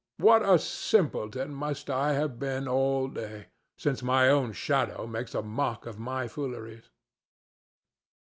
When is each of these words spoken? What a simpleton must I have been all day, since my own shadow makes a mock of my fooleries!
What 0.17 0.41
a 0.41 0.57
simpleton 0.57 1.53
must 1.53 1.87
I 1.91 2.13
have 2.13 2.39
been 2.39 2.67
all 2.67 3.07
day, 3.07 3.49
since 3.77 4.01
my 4.01 4.29
own 4.29 4.51
shadow 4.51 5.05
makes 5.05 5.35
a 5.35 5.43
mock 5.43 5.85
of 5.85 5.99
my 5.99 6.27
fooleries! 6.27 6.89